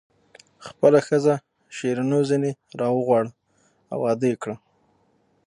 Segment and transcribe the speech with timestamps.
[0.67, 1.33] خپله ښځه
[1.75, 3.31] شیرینو ځنې راوغواړه
[3.91, 4.55] او واده یې کړه.